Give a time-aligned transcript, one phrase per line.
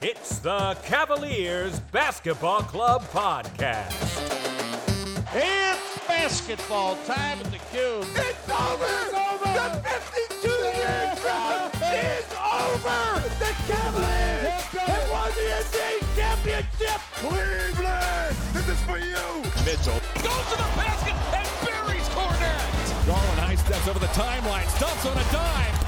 [0.00, 3.90] It's the Cavaliers Basketball Club Podcast.
[5.34, 8.06] It's basketball time at the Cube.
[8.14, 8.86] It's over!
[8.86, 9.50] It's over!
[9.58, 13.26] The 52-year drought is over!
[13.42, 17.00] The Cavaliers have won the NBA championship!
[17.18, 18.36] Cleveland!
[18.54, 19.18] This is for you!
[19.66, 23.04] Mitchell goes to the basket and buries Cornette.
[23.04, 25.87] Garland high steps over the timeline, stumps on a dime, hits the three.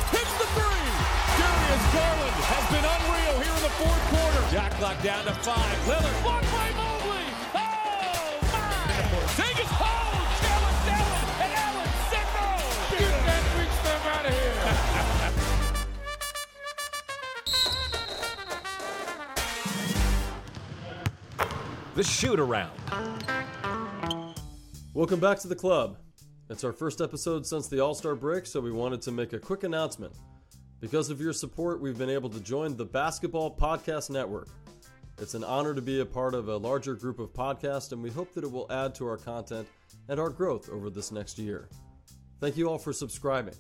[1.71, 4.42] Darius Garland has been unreal here in the fourth quarter.
[4.51, 5.78] Jack clock down to five.
[5.87, 7.23] Lillard blocked by Mobley.
[7.55, 8.91] Oh my!
[9.38, 12.51] Take it home, challenge Allen, and Allen said no.
[12.98, 14.59] Get that big stuff out of here.
[21.95, 22.80] The shoot around.
[24.92, 25.98] Welcome back to the club.
[26.48, 29.39] It's our first episode since the All Star break, so we wanted to make a
[29.39, 30.14] quick announcement.
[30.80, 34.48] Because of your support, we've been able to join the Basketball Podcast Network.
[35.19, 38.09] It's an honor to be a part of a larger group of podcasts, and we
[38.09, 39.69] hope that it will add to our content
[40.08, 41.69] and our growth over this next year.
[42.41, 43.55] Thank you all for subscribing.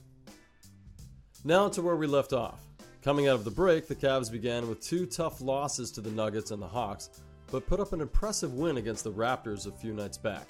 [1.44, 2.64] Now to where we left off.
[3.02, 6.52] Coming out of the break, the Cavs began with two tough losses to the Nuggets
[6.52, 7.10] and the Hawks,
[7.52, 10.46] but put up an impressive win against the Raptors a few nights back.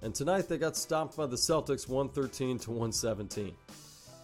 [0.00, 3.54] And tonight they got stomped by the Celtics 113 to 117.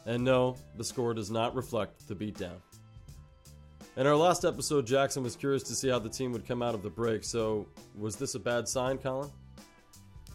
[0.07, 2.57] And no, the score does not reflect the beatdown.
[3.97, 6.75] In our last episode, Jackson was curious to see how the team would come out
[6.75, 9.31] of the break, so was this a bad sign, Colin?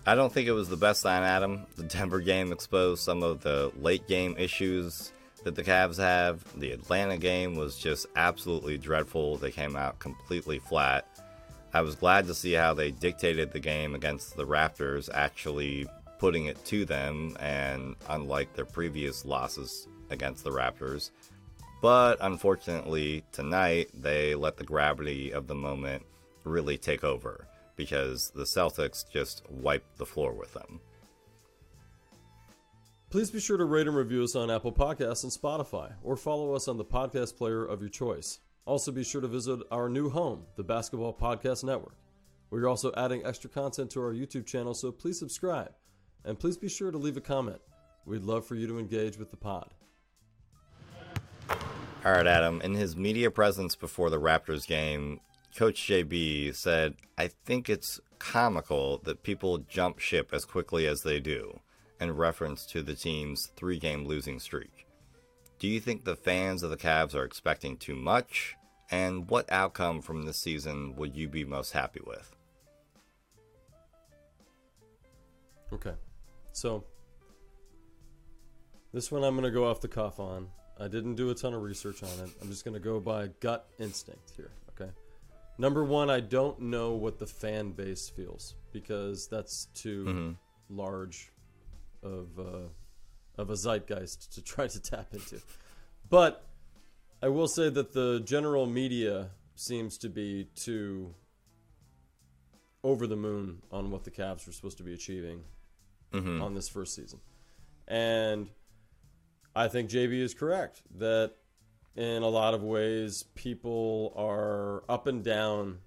[0.05, 1.65] I don't think it was the best sign, Adam.
[1.75, 5.11] The Denver game exposed some of the late game issues
[5.43, 6.43] that the Cavs have.
[6.59, 9.37] The Atlanta game was just absolutely dreadful.
[9.37, 11.07] They came out completely flat.
[11.73, 15.87] I was glad to see how they dictated the game against the Raptors, actually
[16.19, 21.11] putting it to them, and unlike their previous losses against the Raptors.
[21.81, 26.03] But unfortunately, tonight they let the gravity of the moment
[26.43, 30.79] really take over because the Celtics just wiped the floor with them.
[33.09, 36.53] Please be sure to rate and review us on Apple Podcasts and Spotify, or follow
[36.55, 38.39] us on the podcast player of your choice.
[38.65, 41.95] Also, be sure to visit our new home, the Basketball Podcast Network.
[42.49, 45.71] We're also adding extra content to our YouTube channel, so please subscribe.
[46.27, 47.61] And please be sure to leave a comment.
[48.05, 49.73] We'd love for you to engage with the pod.
[52.05, 52.59] All right, Adam.
[52.61, 55.21] In his media presence before the Raptors game,
[55.55, 61.21] Coach JB said, I think it's comical that people jump ship as quickly as they
[61.21, 61.61] do,
[61.99, 64.85] in reference to the team's three game losing streak.
[65.59, 68.55] Do you think the fans of the Cavs are expecting too much?
[68.91, 72.35] And what outcome from this season would you be most happy with?
[75.71, 75.93] Okay.
[76.57, 76.85] So,
[78.91, 80.47] this one I'm going to go off the cuff on.
[80.79, 82.31] I didn't do a ton of research on it.
[82.41, 84.89] I'm just going to go by gut instinct here, okay?
[85.59, 90.31] Number one, I don't know what the fan base feels because that's too Mm-hmm.
[90.75, 91.31] large
[92.01, 92.69] of, uh,
[93.39, 95.39] of a zeitgeist to try to tap into.
[96.09, 96.43] But
[97.21, 101.13] I will say that the general media seems to be too
[102.83, 105.43] over the moon on what the Cavs were supposed to be achieving
[106.13, 106.41] Mm-hmm.
[106.41, 107.19] on this first season.
[107.87, 108.49] And
[109.55, 111.33] I think JB is correct that
[111.95, 115.79] in a lot of ways people are up and down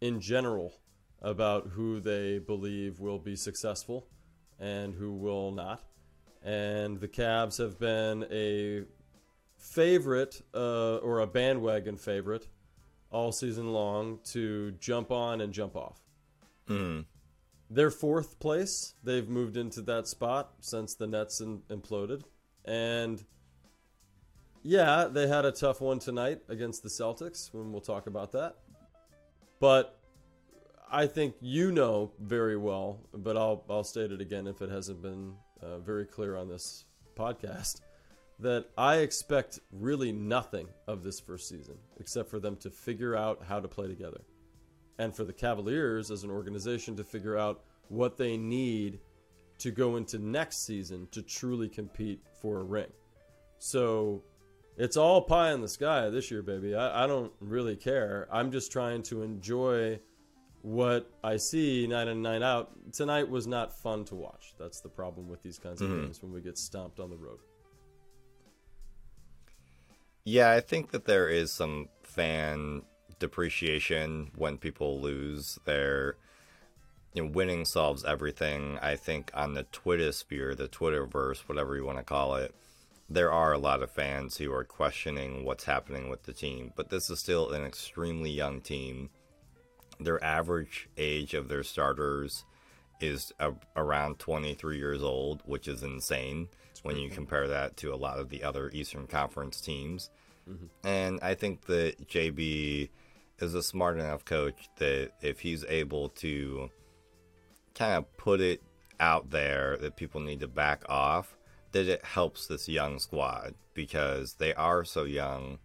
[0.00, 0.74] in general
[1.20, 4.06] about who they believe will be successful
[4.60, 5.82] and who will not.
[6.42, 8.84] And the Cavs have been a
[9.56, 12.46] favorite uh, or a bandwagon favorite
[13.10, 16.00] all season long to jump on and jump off.
[16.68, 17.00] Mm-hmm.
[17.70, 18.94] They're fourth place.
[19.04, 22.22] They've moved into that spot since the Nets in, imploded.
[22.64, 23.22] And
[24.62, 28.56] yeah, they had a tough one tonight against the Celtics, and we'll talk about that.
[29.60, 29.98] But
[30.90, 35.02] I think you know very well, but I'll, I'll state it again if it hasn't
[35.02, 36.86] been uh, very clear on this
[37.16, 37.80] podcast,
[38.40, 43.42] that I expect really nothing of this first season except for them to figure out
[43.46, 44.22] how to play together
[44.98, 49.00] and for the Cavaliers as an organization to figure out what they need
[49.58, 52.90] to go into next season to truly compete for a ring.
[53.58, 54.22] So
[54.76, 56.74] it's all pie in the sky this year, baby.
[56.74, 58.28] I, I don't really care.
[58.30, 59.98] I'm just trying to enjoy
[60.62, 62.70] what I see night in, night out.
[62.92, 64.54] Tonight was not fun to watch.
[64.58, 66.02] That's the problem with these kinds of mm-hmm.
[66.02, 67.38] games when we get stomped on the road.
[70.24, 72.82] Yeah, I think that there is some fan
[73.18, 76.16] depreciation when people lose their
[77.14, 78.78] you know winning solves everything.
[78.80, 82.54] I think on the Twitter sphere, the Twitterverse, whatever you want to call it,
[83.08, 86.90] there are a lot of fans who are questioning what's happening with the team, but
[86.90, 89.10] this is still an extremely young team.
[89.98, 92.44] Their average age of their starters
[93.00, 96.48] is a, around 23 years old, which is insane
[96.82, 100.10] when you compare that to a lot of the other Eastern Conference teams.
[100.48, 100.86] Mm-hmm.
[100.86, 102.90] And I think that JB
[103.40, 106.70] is a smart enough coach that if he's able to
[107.74, 108.62] kind of put it
[109.00, 111.36] out there that people need to back off,
[111.72, 115.58] that it helps this young squad because they are so young.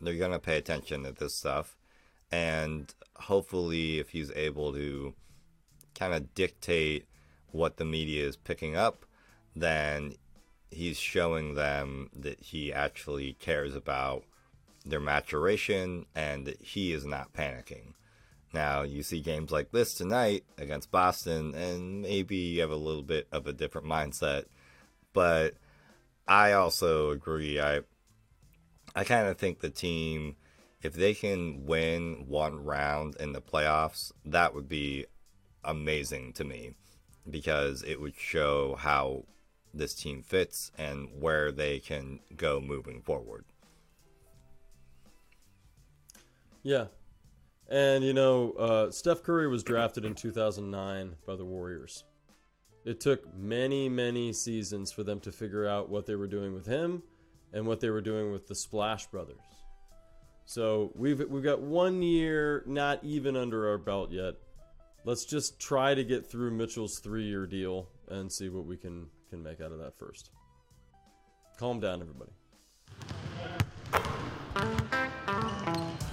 [0.00, 1.76] They're going to pay attention to this stuff.
[2.30, 5.14] And hopefully, if he's able to
[5.94, 7.06] kind of dictate
[7.50, 9.04] what the media is picking up,
[9.54, 10.14] then
[10.70, 14.24] he's showing them that he actually cares about
[14.84, 17.94] their maturation and he is not panicking.
[18.52, 23.02] Now, you see games like this tonight against Boston, and maybe you have a little
[23.02, 24.44] bit of a different mindset.
[25.14, 25.54] But
[26.28, 27.58] I also agree.
[27.60, 27.80] I
[28.94, 30.36] I kind of think the team,
[30.82, 35.06] if they can win one round in the playoffs, that would be
[35.64, 36.74] amazing to me
[37.28, 39.24] because it would show how
[39.72, 43.46] this team fits and where they can go moving forward.
[46.62, 46.86] Yeah.
[47.68, 52.04] And, you know, uh, Steph Curry was drafted in 2009 by the Warriors.
[52.84, 56.66] It took many, many seasons for them to figure out what they were doing with
[56.66, 57.02] him
[57.52, 59.38] and what they were doing with the Splash Brothers.
[60.44, 64.34] So we've we've got one year not even under our belt yet.
[65.04, 69.42] Let's just try to get through Mitchell's three-year deal and see what we can can
[69.42, 70.30] make out of that first.
[71.58, 72.32] Calm down, everybody.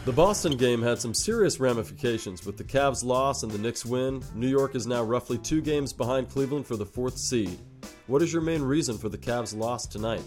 [0.10, 4.24] The Boston game had some serious ramifications with the Cavs' loss and the Knicks' win.
[4.34, 7.60] New York is now roughly two games behind Cleveland for the fourth seed.
[8.08, 10.24] What is your main reason for the Cavs' loss tonight?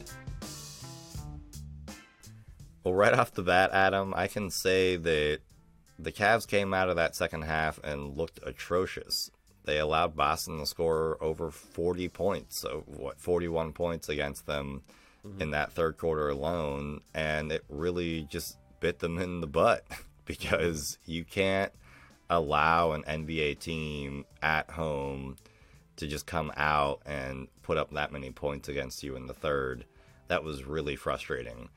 [2.84, 5.40] Well, right off the bat, Adam, I can say that
[5.98, 9.32] the Cavs came out of that second half and looked atrocious.
[9.64, 14.82] They allowed Boston to score over 40 points, so what, 41 points against them
[15.26, 15.42] mm-hmm.
[15.42, 19.86] in that third quarter alone, and it really just bit them in the butt
[20.26, 21.72] because you can't
[22.28, 25.36] allow an NBA team at home
[25.96, 29.84] to just come out and put up that many points against you in the third.
[30.28, 31.68] That was really frustrating.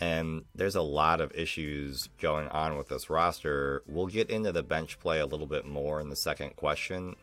[0.00, 3.82] And there's a lot of issues going on with this roster.
[3.86, 7.14] We'll get into the bench play a little bit more in the second question,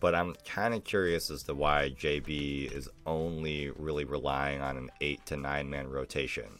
[0.00, 4.90] but I'm kind of curious as to why JB is only really relying on an
[5.00, 6.58] eight to nine man rotation.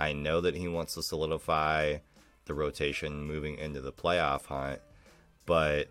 [0.00, 1.98] I know that he wants to solidify
[2.46, 4.80] the rotation moving into the playoff hunt,
[5.46, 5.88] but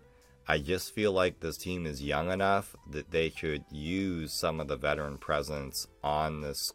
[0.48, 4.66] I just feel like this team is young enough that they could use some of
[4.66, 6.72] the veteran presence on this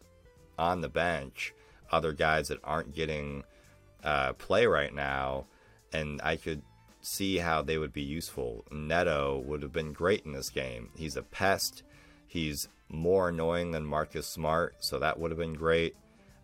[0.58, 1.54] on the bench,
[1.92, 3.44] other guys that aren't getting
[4.02, 5.46] uh, play right now,
[5.92, 6.62] and I could
[7.02, 8.64] see how they would be useful.
[8.72, 10.90] Neto would have been great in this game.
[10.96, 11.84] He's a pest.
[12.28, 15.96] He's more annoying than Marcus Smart, so that would have been great.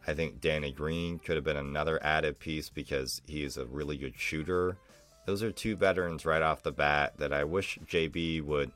[0.07, 4.15] I think Danny Green could have been another added piece because he's a really good
[4.17, 4.77] shooter.
[5.25, 8.71] Those are two veterans right off the bat that I wish JB would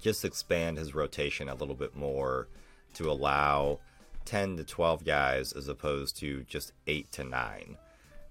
[0.00, 2.48] just expand his rotation a little bit more
[2.94, 3.80] to allow
[4.24, 7.76] 10 to 12 guys as opposed to just 8 to 9.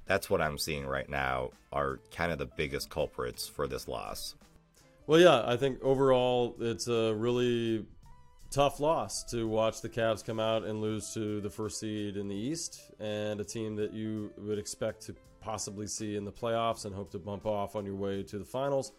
[0.06, 4.36] That's what I'm seeing right now are kind of the biggest culprits for this loss.
[5.06, 7.86] Well, yeah, I think overall it's a really
[8.50, 12.28] tough loss to watch the Cavs come out and lose to the first seed in
[12.28, 16.86] the East and a team that you would expect to possibly see in the playoffs
[16.86, 18.92] and hope to bump off on your way to the finals.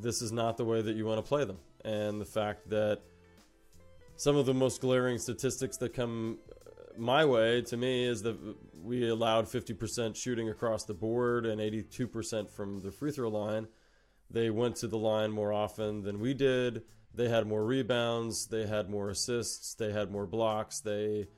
[0.00, 1.58] This is not the way that you want to play them.
[1.84, 3.00] And the fact that
[4.16, 6.38] some of the most glaring statistics that come
[6.96, 8.36] my way to me is that
[8.82, 13.66] we allowed 50% shooting across the board and 82% from the free throw line.
[14.30, 16.82] They went to the line more often than we did
[17.14, 21.28] they had more rebounds, they had more assists, they had more blocks, they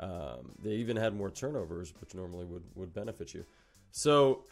[0.00, 3.44] um, they even had more turnovers, which normally would would benefit you.
[3.92, 4.44] So,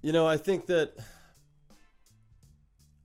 [0.00, 0.94] you know, I think that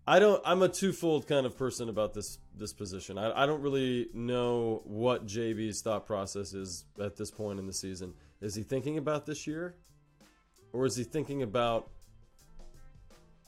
[0.07, 0.41] I don't.
[0.46, 3.17] I'm a twofold kind of person about this this position.
[3.17, 7.74] I, I don't really know what JB's thought process is at this point in the
[7.74, 8.13] season.
[8.39, 9.75] Is he thinking about this year,
[10.72, 11.89] or is he thinking about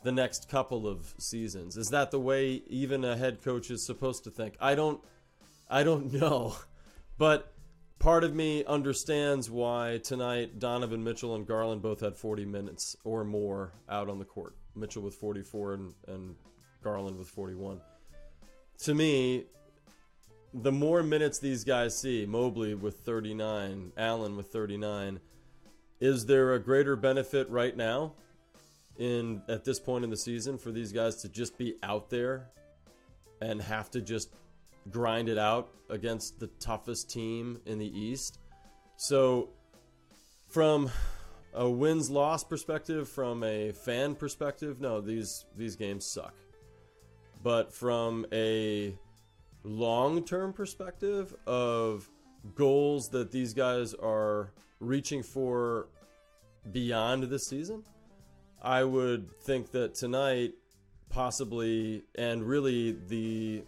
[0.04, 1.78] the next couple of seasons?
[1.78, 4.56] Is that the way even a head coach is supposed to think?
[4.60, 5.02] I don't
[5.70, 6.56] I don't know.
[7.18, 7.54] But
[8.00, 13.24] part of me understands why tonight Donovan Mitchell and Garland both had 40 minutes or
[13.24, 14.56] more out on the court.
[14.76, 16.36] Mitchell with 44 and, and
[16.82, 17.82] Garland with 41.
[18.84, 19.46] To me,
[20.54, 25.20] the more minutes these guys see, Mobley with 39, Allen with 39,
[26.00, 28.14] is there a greater benefit right now
[29.00, 32.50] in at this point in the season for these guys to just be out there
[33.42, 34.30] and have to just
[34.92, 38.40] grind it out against the toughest team in the East?
[38.98, 39.50] So
[40.50, 40.92] from
[41.54, 46.34] a wins loss perspective, from a fan perspective, no, these these games suck.
[47.42, 48.94] But from a
[49.64, 52.10] long term perspective of
[52.56, 55.88] goals that these guys are reaching for
[56.72, 57.84] beyond this season,
[58.62, 60.54] I would think that tonight,
[61.10, 63.64] possibly, and really the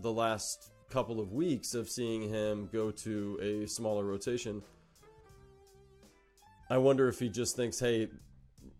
[0.00, 4.62] the last couple of weeks of seeing him go to a smaller rotation,
[6.70, 8.08] I wonder if he just thinks, hey,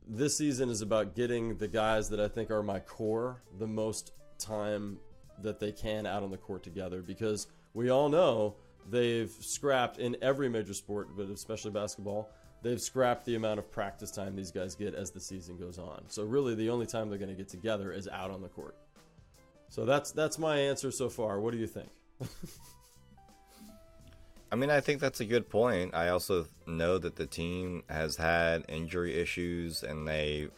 [0.06, 4.12] this season is about getting the guys that I think are my core the most
[4.38, 4.98] time
[5.42, 7.02] that they can out on the court together.
[7.02, 8.56] Because we all know
[8.90, 12.30] they've scrapped in every major sport, but especially basketball,
[12.62, 16.04] they've scrapped the amount of practice time these guys get as the season goes on.
[16.08, 18.74] So really the only time they're going to get together is out on the court.
[19.68, 21.40] So that's that's my answer so far.
[21.40, 21.90] What do you think?
[24.50, 25.94] I mean, I think that's a good point.
[25.94, 30.48] I also know that the team has had injury issues and they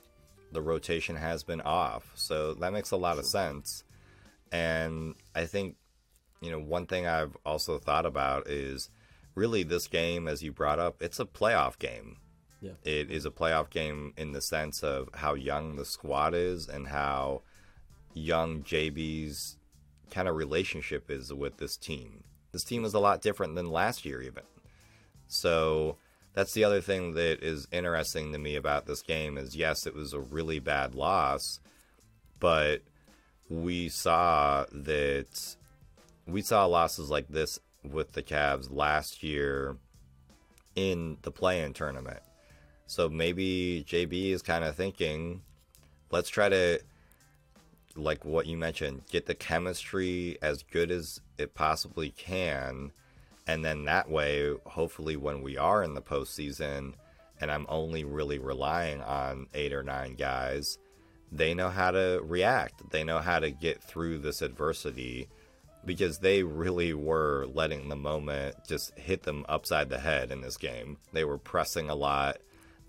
[0.52, 2.12] the rotation has been off.
[2.14, 3.82] So that makes a lot of sense.
[4.52, 5.76] And I think
[6.40, 8.88] you know, one thing I've also thought about is
[9.34, 12.16] really this game as you brought up, it's a playoff game.
[12.60, 12.72] Yeah.
[12.84, 16.88] It is a playoff game in the sense of how young the squad is and
[16.88, 17.42] how
[18.12, 19.56] young JB's
[20.10, 22.24] kind of relationship is with this team.
[22.52, 24.42] This team is a lot different than last year, even.
[25.26, 25.96] So
[26.34, 29.94] that's the other thing that is interesting to me about this game is yes, it
[29.94, 31.60] was a really bad loss,
[32.38, 32.82] but
[33.48, 35.56] we saw that
[36.26, 39.76] we saw losses like this with the Cavs last year
[40.76, 42.20] in the play-in tournament.
[42.86, 45.42] So maybe JB is kind of thinking,
[46.10, 46.80] let's try to
[47.96, 52.92] like what you mentioned, get the chemistry as good as it possibly can.
[53.46, 56.94] And then that way, hopefully, when we are in the postseason
[57.40, 60.78] and I'm only really relying on eight or nine guys,
[61.32, 62.90] they know how to react.
[62.90, 65.28] They know how to get through this adversity
[65.84, 70.56] because they really were letting the moment just hit them upside the head in this
[70.56, 70.98] game.
[71.12, 72.38] They were pressing a lot.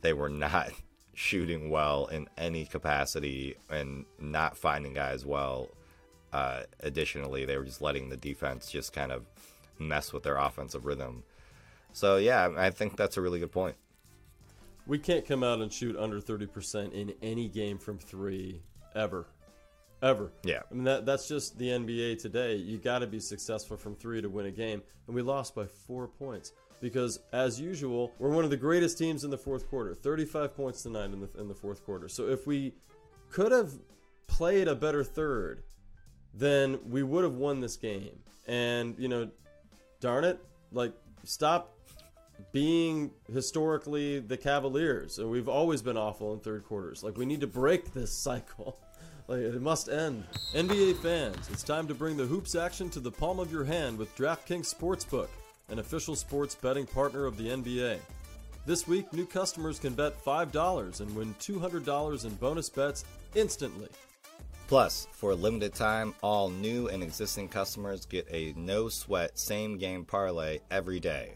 [0.01, 0.71] They were not
[1.13, 5.69] shooting well in any capacity and not finding guys well.
[6.33, 9.25] Uh, additionally, they were just letting the defense just kind of
[9.77, 11.23] mess with their offensive rhythm.
[11.93, 13.75] So, yeah, I think that's a really good point.
[14.87, 18.61] We can't come out and shoot under 30% in any game from three
[18.95, 19.27] ever.
[20.01, 20.31] Ever.
[20.43, 20.61] Yeah.
[20.69, 22.55] I mean, that, that's just the NBA today.
[22.55, 24.81] You got to be successful from three to win a game.
[25.05, 29.23] And we lost by four points because, as usual, we're one of the greatest teams
[29.23, 29.93] in the fourth quarter.
[29.93, 32.09] 35 points tonight in the, in the fourth quarter.
[32.09, 32.73] So if we
[33.29, 33.71] could have
[34.27, 35.63] played a better third,
[36.33, 38.19] then we would have won this game.
[38.47, 39.29] And, you know,
[39.99, 40.39] darn it,
[40.71, 40.93] like,
[41.23, 41.77] stop
[42.51, 45.19] being historically the Cavaliers.
[45.19, 47.03] And we've always been awful in third quarters.
[47.03, 48.79] Like, we need to break this cycle.
[49.27, 50.23] Like, it must end.
[50.53, 53.97] NBA fans, it's time to bring the hoops action to the palm of your hand
[53.97, 55.29] with DraftKings Sportsbook,
[55.69, 57.99] an official sports betting partner of the NBA.
[58.65, 63.89] This week, new customers can bet $5 and win $200 in bonus bets instantly.
[64.67, 69.77] Plus, for a limited time, all new and existing customers get a no sweat same
[69.77, 71.33] game parlay every day.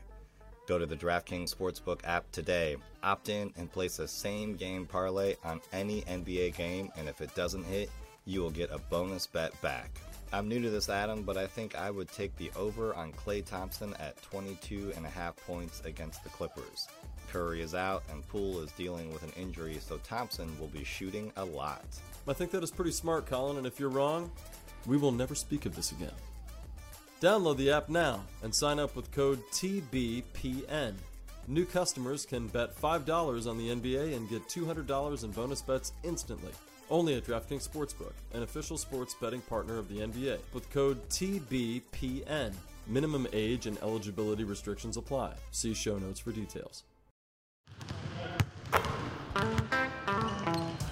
[0.68, 5.36] Go to the DraftKings Sportsbook app today, opt in, and place a same game parlay
[5.44, 7.92] on any NBA game, and if it doesn't hit,
[8.26, 9.92] you will get a bonus bet back.
[10.34, 13.46] I'm new to this, Adam, but I think I would take the over on Klay
[13.46, 16.88] Thompson at 22 and a half points against the Clippers.
[17.32, 21.32] Curry is out, and Poole is dealing with an injury, so Thompson will be shooting
[21.38, 21.86] a lot.
[22.28, 24.32] I think that is pretty smart, Colin, and if you're wrong,
[24.88, 26.12] we will never speak of this again.
[27.26, 30.94] Download the app now and sign up with code TBPN.
[31.48, 36.52] New customers can bet $5 on the NBA and get $200 in bonus bets instantly.
[36.88, 42.54] Only at DraftKings Sportsbook, an official sports betting partner of the NBA, with code TBPN.
[42.86, 45.34] Minimum age and eligibility restrictions apply.
[45.50, 46.84] See show notes for details.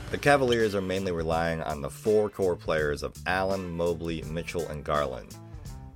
[0.10, 4.84] The Cavaliers are mainly relying on the four core players of Allen, Mobley, Mitchell, and
[4.84, 5.38] Garland.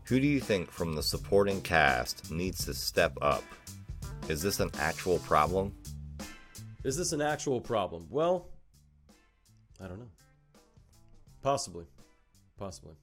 [0.08, 3.44] Who do you think from the supporting cast needs to step up?
[4.30, 5.76] Is this an actual problem?
[6.86, 8.08] Is this an actual problem?
[8.10, 8.48] Well,
[9.84, 10.10] I don't know.
[11.42, 11.86] Possibly.
[12.58, 12.96] Possibly.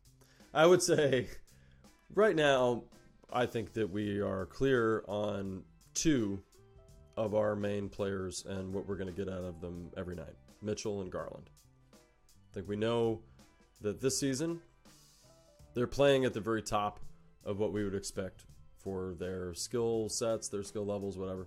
[0.54, 1.28] I would say
[2.14, 2.84] right now,
[3.30, 6.42] I think that we are clear on two
[7.18, 10.34] of our main players and what we're going to get out of them every night
[10.62, 11.50] Mitchell and Garland.
[11.92, 13.20] I think we know
[13.82, 14.62] that this season
[15.74, 17.00] they're playing at the very top
[17.44, 18.46] of what we would expect
[18.78, 21.46] for their skill sets, their skill levels, whatever.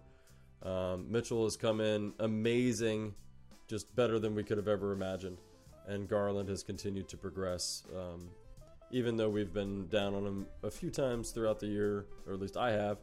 [0.64, 3.14] Um, Mitchell has come in amazing,
[3.68, 5.38] just better than we could have ever imagined.
[5.88, 7.84] And Garland has continued to progress.
[7.96, 8.30] Um,
[8.92, 12.40] even though we've been down on him a few times throughout the year, or at
[12.40, 12.98] least I have,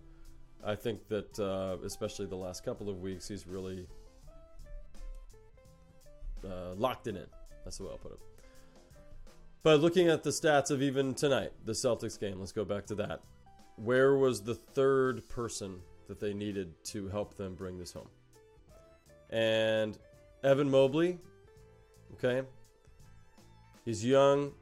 [0.64, 3.86] I think that uh, especially the last couple of weeks, he's really
[6.44, 7.26] uh, locked it in.
[7.64, 8.33] That's the way I'll put it.
[9.64, 12.94] But looking at the stats of even tonight, the Celtics game, let's go back to
[12.96, 13.22] that.
[13.76, 18.10] Where was the third person that they needed to help them bring this home?
[19.30, 19.96] And
[20.44, 21.18] Evan Mobley,
[22.12, 22.46] okay,
[23.86, 24.52] he's young.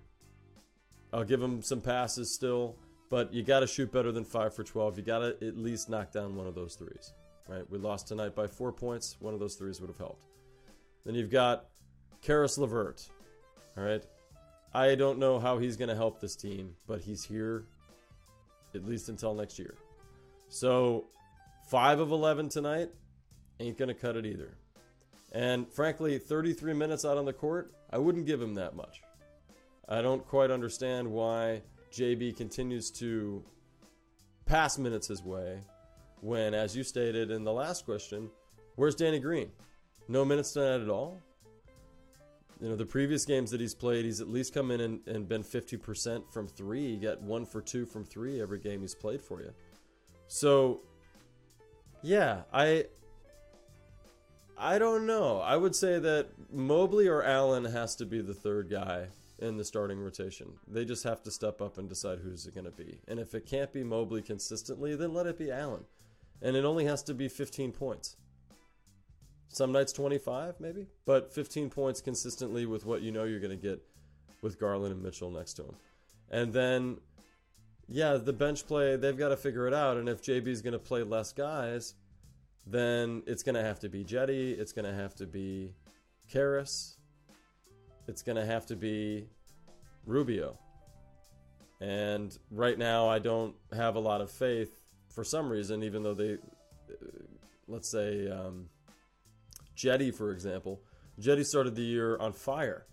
[1.12, 2.76] I'll give him some passes still,
[3.10, 4.98] but you got to shoot better than 5 for 12.
[4.98, 7.12] You got to at least knock down one of those threes,
[7.48, 7.68] right?
[7.68, 9.16] We lost tonight by four points.
[9.18, 10.28] One of those threes would have helped.
[11.04, 11.66] Then you've got
[12.22, 13.10] Caris LeVert,
[13.76, 14.04] all right?
[14.74, 17.64] I don't know how he's going to help this team, but he's here
[18.74, 19.74] at least until next year.
[20.48, 21.04] So,
[21.68, 22.90] 5 of 11 tonight
[23.60, 24.56] ain't going to cut it either.
[25.32, 29.02] And frankly, 33 minutes out on the court, I wouldn't give him that much.
[29.88, 31.62] I don't quite understand why
[31.92, 33.44] JB continues to
[34.46, 35.60] pass minutes his way
[36.20, 38.30] when, as you stated in the last question,
[38.76, 39.50] where's Danny Green?
[40.08, 41.20] No minutes tonight at all?
[42.62, 45.28] You know, the previous games that he's played, he's at least come in and, and
[45.28, 46.92] been 50% from three.
[46.92, 49.52] He got one for two from three every game he's played for you.
[50.28, 50.80] So,
[52.02, 52.86] yeah, I.
[54.56, 55.40] I don't know.
[55.40, 59.08] I would say that Mobley or Allen has to be the third guy
[59.40, 60.52] in the starting rotation.
[60.68, 63.00] They just have to step up and decide who's it going to be.
[63.08, 65.84] And if it can't be Mobley consistently, then let it be Allen.
[66.40, 68.16] And it only has to be 15 points.
[69.52, 73.62] Some nights 25, maybe, but 15 points consistently with what you know you're going to
[73.62, 73.82] get
[74.40, 75.74] with Garland and Mitchell next to him.
[76.30, 76.96] And then,
[77.86, 79.98] yeah, the bench play, they've got to figure it out.
[79.98, 81.94] And if JB's going to play less guys,
[82.66, 84.58] then it's going to have to be Cedi.
[84.58, 85.74] It's going to have to be
[86.30, 86.96] Caris.
[88.08, 89.26] It's going to have to be
[90.06, 90.56] Rubio.
[91.82, 96.14] And right now, I don't have a lot of faith for some reason, even though
[96.14, 96.38] they,
[97.68, 98.70] let's say, um,
[99.82, 100.80] Cedi, for example,
[101.20, 102.86] Cedi started the year on fire.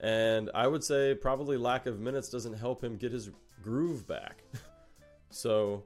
[0.00, 3.30] And I would say probably lack of minutes doesn't help him get his
[3.62, 4.42] groove back.
[5.30, 5.84] so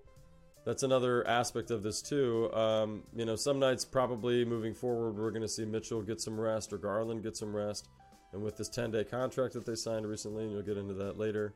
[0.65, 2.53] that's another aspect of this too.
[2.53, 6.39] Um, you know, some nights probably moving forward, we're going to see Mitchell get some
[6.39, 7.89] rest or Garland get some rest.
[8.33, 11.19] And with this 10 day contract that they signed recently, and you'll get into that
[11.19, 11.55] later,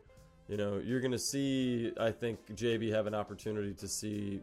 [0.49, 4.41] you know, you're going to see, I think, JB have an opportunity to see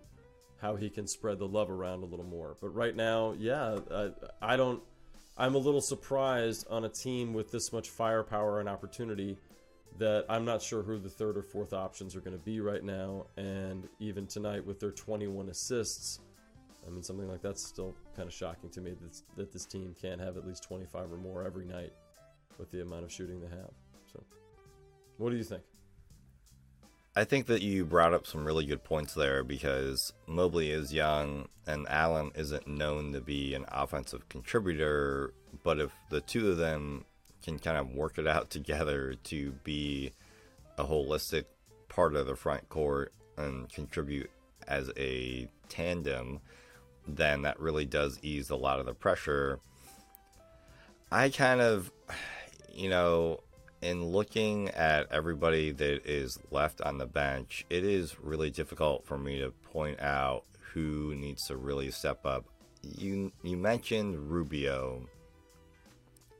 [0.61, 2.57] how he can spread the love around a little more.
[2.61, 4.09] But right now, yeah, I,
[4.41, 4.81] I don't.
[5.37, 9.37] I'm a little surprised on a team with this much firepower and opportunity
[9.97, 12.83] that I'm not sure who the third or fourth options are going to be right
[12.83, 13.27] now.
[13.37, 16.19] And even tonight, with their 21 assists,
[16.85, 19.95] I mean, something like that's still kind of shocking to me that, that this team
[20.01, 21.93] can't have at least 25 or more every night
[22.57, 23.71] with the amount of shooting they have.
[24.11, 24.23] So,
[25.17, 25.63] what do you think?
[27.15, 31.47] I think that you brought up some really good points there because Mobley is young
[31.65, 35.33] and Allen isn't known to be an offensive contributor.
[35.63, 37.05] But if the two of them
[37.43, 40.11] can kind of work it out together to be
[40.77, 41.45] a holistic
[41.89, 44.29] part of the front court and contribute
[44.67, 46.39] as a tandem,
[47.07, 49.59] then that really does ease a lot of the pressure.
[51.11, 51.91] I kind of,
[52.73, 53.41] you know,
[53.81, 59.17] in looking at everybody that is left on the bench, it is really difficult for
[59.17, 62.45] me to point out who needs to really step up.
[62.83, 65.07] You you mentioned Rubio.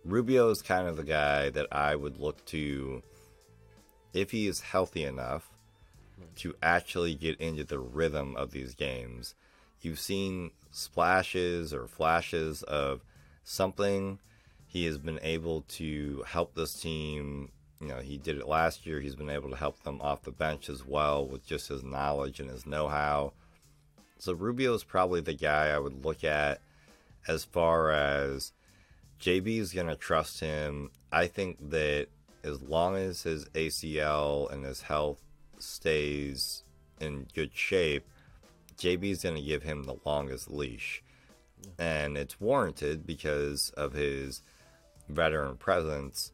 [0.06, 3.04] Rubio is kind of the guy that I would look to
[4.14, 5.50] if he is healthy enough
[6.38, 9.36] to actually get into the rhythm of these games.
[9.82, 13.02] You've seen splashes or flashes of
[13.44, 14.20] something
[14.70, 17.52] he has been able to help this team.
[17.82, 19.02] You know, he did it last year.
[19.02, 22.40] He's been able to help them off the bench as well with just his knowledge
[22.40, 23.34] and his know how.
[24.20, 26.62] So Rubio is probably the guy I would look at
[27.28, 28.52] as far as
[29.20, 30.92] JB is going to trust him.
[31.12, 32.08] I think that
[32.44, 35.24] as long as his ACL and his health
[35.58, 36.64] stays
[37.02, 38.06] in good shape,
[38.78, 41.02] JB is going to give him the longest leash.
[41.80, 44.44] And it's warranted because of his
[45.10, 46.32] veteran presence,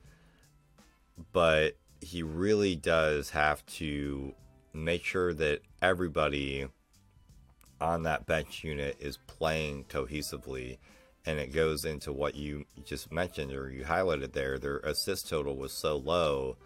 [1.31, 4.33] but he really does have to
[4.73, 6.67] make sure that everybody
[7.79, 10.77] on that bench unit is playing cohesively.
[11.25, 14.59] And it goes into what you just mentioned or you highlighted there.
[14.59, 16.57] Their assist total was so low.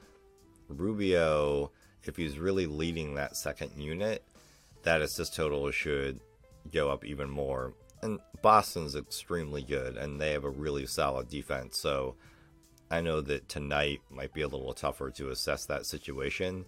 [0.68, 1.72] Rubio,
[2.04, 4.24] if he's really leading that second unit,
[4.84, 6.20] that assist total should
[6.74, 7.74] go up even more.
[8.02, 11.78] And Boston's extremely good, and they have a really solid defense.
[11.78, 12.16] So
[12.90, 16.66] I know that tonight might be a little tougher to assess that situation,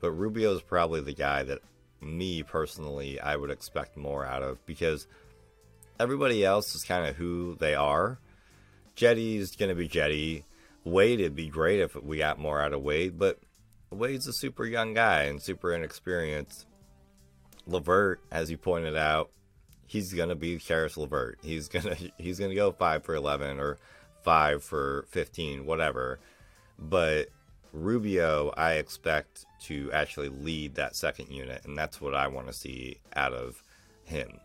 [0.00, 1.60] but Rubio is probably the guy that
[2.00, 5.06] me personally I would expect more out of because
[5.98, 8.18] everybody else is kind of who they are.
[8.96, 10.44] Cedi's going to be Jetty.
[10.84, 13.38] Wade, it'd be great if we got more out of Wade, but
[13.90, 16.66] Wade's a super young guy and super inexperienced.
[17.66, 19.30] LeVert, as you pointed out,
[19.90, 21.40] he's gonna be Caris LeVert.
[21.42, 23.78] He's gonna he's gonna go five for eleven or
[24.22, 26.20] five for fifteen, whatever.
[26.78, 27.28] But
[27.72, 32.52] Rubio, I expect to actually lead that second unit, and that's what I want to
[32.52, 33.62] see out of
[34.04, 34.38] him.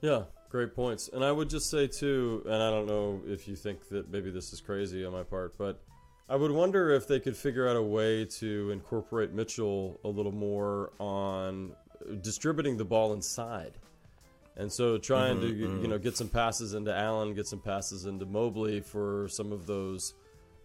[0.00, 1.10] Yeah, great points.
[1.12, 4.30] And I would just say too, and I don't know if you think that maybe
[4.30, 5.80] this is crazy on my part, but
[6.28, 10.32] I would wonder if they could figure out a way to incorporate Mitchell a little
[10.32, 11.72] more on
[12.20, 13.72] distributing the ball inside.
[14.56, 15.82] And so trying mm-hmm, to mm-hmm.
[15.82, 19.66] you know get some passes into Allen, get some passes into Mobley for some of
[19.66, 20.14] those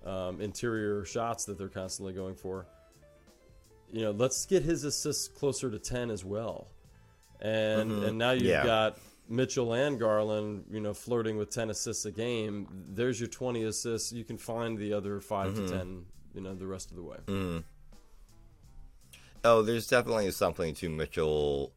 [0.06, 2.68] um, interior shots that they're constantly going for.
[3.92, 6.68] You know, let's get his assists closer to ten as well.
[7.42, 8.06] And mm-hmm.
[8.06, 8.64] and now you've yeah.
[8.64, 9.00] got
[9.30, 14.12] Mitchell and Garland, you know, flirting with 10 assists a game, there's your 20 assists.
[14.12, 15.66] You can find the other 5 mm-hmm.
[15.68, 17.18] to 10, you know, the rest of the way.
[19.44, 21.72] Oh, there's definitely something to Mitchell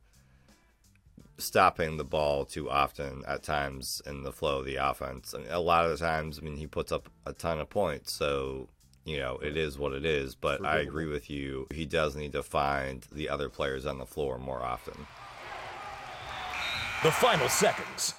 [1.39, 5.35] stopping the ball too often at times in the flow of the offense.
[5.35, 7.71] I mean, a lot of the times, I mean, he puts up a ton of
[7.71, 8.69] points, so
[9.05, 10.35] you know it is what it is.
[10.35, 14.07] But I agree with you; he does need to find the other players on the
[14.07, 15.07] floor more often.
[17.03, 18.15] The final seconds.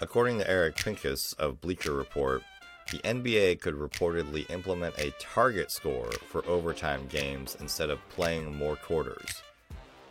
[0.00, 2.42] According to Eric Pincus of Bleacher Report,
[2.90, 8.76] the NBA could reportedly implement a target score for overtime games instead of playing more
[8.76, 9.42] quarters.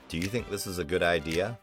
[0.08, 1.58] Do you think this is a good idea?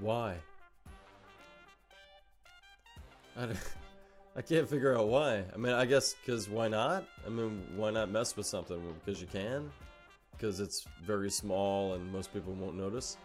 [0.00, 0.36] Why?
[3.36, 3.48] I,
[4.36, 5.44] I can't figure out why.
[5.52, 7.04] I mean, I guess because why not?
[7.26, 8.80] I mean, why not mess with something?
[9.04, 9.70] Because you can?
[10.36, 13.16] because it's very small and most people won't notice.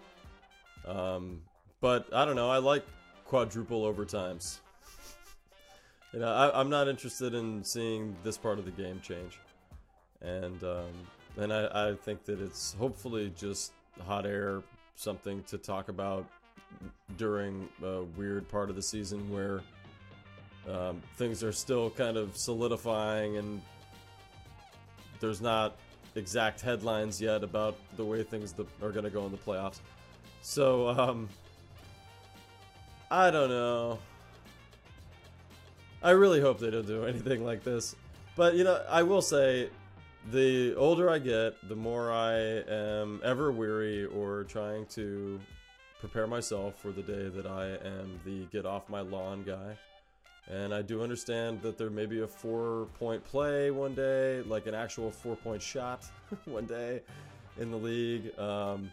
[0.85, 1.41] Um,
[1.79, 2.49] but I don't know.
[2.49, 2.85] I like
[3.31, 4.59] quadruple overtimes.
[6.11, 9.39] you know, I, am not interested in seeing this part of the game change,
[10.21, 10.91] and um,
[11.37, 13.71] and I, I think that it's hopefully just
[14.05, 14.61] hot air,
[14.95, 16.25] something to talk about
[17.15, 19.61] during a weird part of the season where
[20.69, 23.61] um, things are still kind of solidifying and
[25.21, 25.77] there's not
[26.15, 29.79] exact headlines yet about the way things are going to go in the playoffs.
[30.41, 31.29] So, um,
[33.11, 33.99] I don't know.
[36.01, 37.93] I really hope they don't do anything like this.
[38.37, 39.69] But, you know, I will say
[40.31, 42.35] the older I get, the more I
[42.69, 45.41] am ever weary or trying to
[45.99, 49.77] prepare myself for the day that I am the get off my lawn guy.
[50.49, 54.67] And I do understand that there may be a four point play one day, like
[54.67, 56.05] an actual four point shot
[56.45, 57.01] one day
[57.59, 58.39] in the league.
[58.39, 58.89] Um,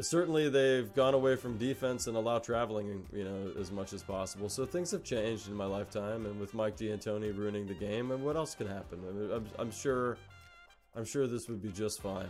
[0.00, 4.48] certainly, they've gone away from defense and allow traveling, you know, as much as possible.
[4.48, 8.22] So things have changed in my lifetime, and with Mike D'Antoni ruining the game, and
[8.24, 9.00] what else can happen?
[9.08, 10.16] I mean, I'm, I'm sure,
[10.96, 12.28] I'm sure this would be just fine.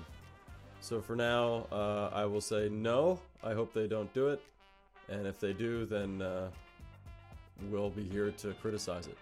[0.80, 3.20] So for now, uh, I will say no.
[3.42, 4.42] I hope they don't do it,
[5.08, 6.22] and if they do, then.
[6.22, 6.48] Uh,
[7.70, 9.16] we'll be here to criticize it.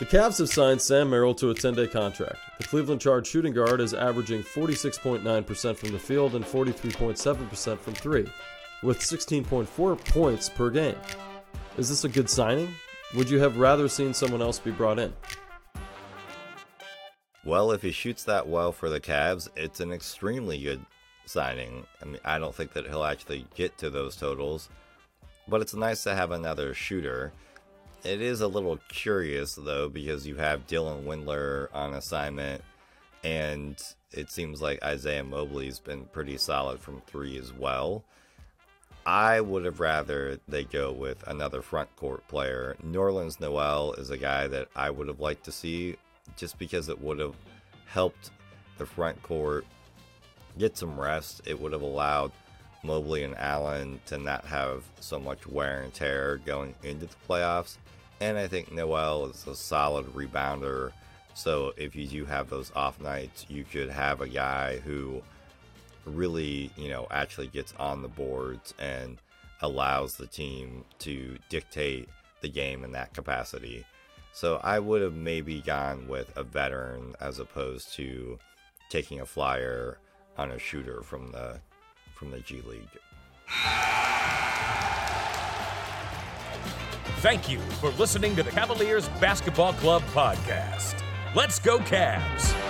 [0.00, 2.38] The Cavs have signed Sam Merrill to a 10 day contract.
[2.58, 8.26] The Cleveland Charge shooting guard is averaging 46.9% from the field and 43.7% from three,
[8.82, 10.96] with 16.4 points per game.
[11.78, 12.74] Is this a good signing?
[13.14, 15.12] Would you have rather seen someone else be brought in?
[17.44, 20.84] Well, if he shoots that well for the Cavs, it's an extremely good
[21.24, 21.86] signing.
[22.02, 24.68] I mean, I don't think that he'll actually get to those totals
[25.48, 27.32] but it's nice to have another shooter.
[28.04, 32.62] It is a little curious though because you have Dylan Windler on assignment,
[33.22, 38.04] and it seems like Isaiah Mobley's been pretty solid from three as well.
[39.06, 42.76] I would have rather they go with another front court player.
[42.84, 45.96] Nerlens Noel is a guy that I would have liked to see
[46.36, 47.36] just because it would have
[47.86, 48.32] helped
[48.76, 49.64] the front court
[50.58, 51.40] get some rest.
[51.46, 52.32] It would have allowed
[52.84, 57.78] Mobley and Allen to not have so much wear and tear going into the playoffs.
[58.20, 60.92] And I think Noel is a solid rebounder.
[61.34, 65.22] So if you do have those off nights, you could have a guy who
[66.04, 69.18] really, you know, actually gets on the boards and
[69.62, 72.08] allows the team to dictate
[72.42, 73.84] the game in that capacity.
[74.32, 78.38] So I would have maybe gone with a veteran as opposed to
[78.90, 79.98] taking a flyer
[80.36, 81.60] on a shooter from the
[82.14, 82.88] from the G League.
[87.20, 91.02] Thank you for listening to the Cavaliers Basketball Club podcast.
[91.34, 92.63] Let's go, Cavs!